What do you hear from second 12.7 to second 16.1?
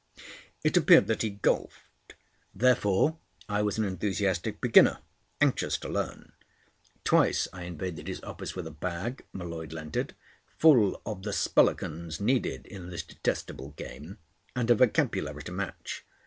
this detestable game, and a vocabulary to match.